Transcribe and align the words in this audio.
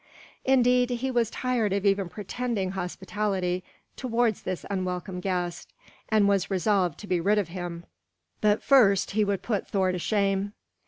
Indeed, 0.45 0.89
he 0.89 1.11
was 1.11 1.29
tired 1.29 1.71
of 1.73 1.85
even 1.85 2.09
pretending 2.09 2.71
hospitality 2.71 3.63
towards 3.95 4.41
this 4.41 4.65
unwelcome 4.67 5.19
guest, 5.19 5.71
and 6.09 6.27
was 6.27 6.49
resolved 6.49 6.97
to 7.01 7.07
be 7.07 7.21
rid 7.21 7.37
of 7.37 7.49
him; 7.49 7.85
but 8.41 8.63
first 8.63 9.11
he 9.11 9.23
would 9.23 9.43
put 9.43 9.67
Thor 9.67 9.91
to 9.91 9.99
shame. 9.99 10.53